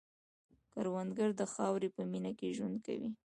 [0.73, 3.11] کروندګر د خاورې په مینه کې ژوند کوي